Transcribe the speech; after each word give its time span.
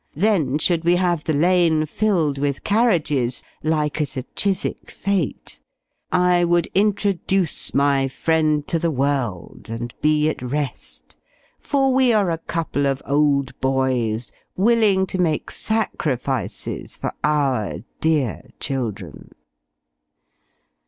Then 0.15 0.57
should 0.57 0.83
we 0.83 0.95
have 0.95 1.25
the 1.25 1.33
lane 1.33 1.85
filled 1.85 2.39
with 2.39 2.63
carriages, 2.63 3.43
like 3.61 4.01
at 4.01 4.17
a 4.17 4.23
Chiswick 4.35 4.87
fête; 4.87 5.59
I 6.11 6.43
would 6.43 6.69
introduce 6.73 7.71
my 7.75 8.07
friend 8.07 8.67
to 8.67 8.79
the 8.79 8.89
world, 8.89 9.69
and 9.69 9.93
be 10.01 10.27
at 10.27 10.41
rest; 10.41 11.17
for 11.59 11.93
we 11.93 12.11
are 12.13 12.31
a 12.31 12.39
couple 12.39 12.87
of 12.87 13.03
old 13.05 13.51
boys, 13.61 14.31
willing 14.57 15.05
to 15.05 15.19
make 15.19 15.51
sacrifices 15.51 16.97
for 16.97 17.13
our 17.23 17.81
dear 17.99 18.45
children. 18.59 19.29